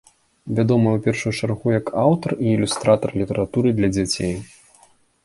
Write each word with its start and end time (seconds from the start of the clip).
Вядомая 0.59 0.93
ў 0.95 1.01
першую 1.07 1.33
чаргу 1.39 1.67
як 1.79 1.91
аўтар 2.05 2.31
і 2.45 2.47
ілюстратар 2.55 3.09
літаратуры 3.23 3.75
для 3.81 3.89
дзяцей. 3.97 4.33